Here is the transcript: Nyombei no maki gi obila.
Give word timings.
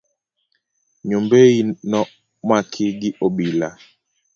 Nyombei 1.07 1.55
no 1.91 2.01
maki 2.47 2.85
gi 2.99 3.09
obila. 3.25 3.69